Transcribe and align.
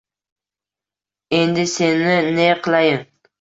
Endi 1.41 1.65
seni 1.75 2.15
ne 2.39 2.47
qilayin 2.65 3.03